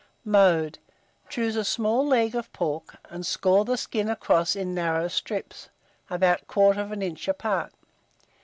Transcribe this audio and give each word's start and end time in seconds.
Mode. 0.25 0.79
Choose 1.29 1.55
a 1.55 1.63
small 1.63 2.03
leg 2.07 2.33
of 2.33 2.51
pork, 2.53 2.95
and 3.11 3.23
score 3.23 3.63
the 3.65 3.77
skin 3.77 4.09
across 4.09 4.55
in 4.55 4.73
narrow 4.73 5.07
strips, 5.07 5.69
about 6.09 6.47
1/4 6.47 7.03
inch 7.03 7.27
apart. 7.27 7.71